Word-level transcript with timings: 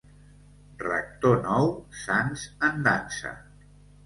Rector 0.83 1.37
nou, 1.43 1.69
sants 2.05 2.47
en 2.71 2.83
dansa. 2.89 3.35